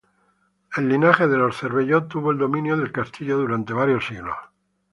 El 0.75 0.89
linaje 0.89 1.27
de 1.27 1.37
los 1.37 1.55
Cervelló 1.59 2.05
tuvo 2.05 2.31
el 2.31 2.39
dominio 2.39 2.75
del 2.75 2.91
castillo 2.91 3.37
durante 3.37 3.71
varios 3.73 4.07
siglos. 4.07 4.35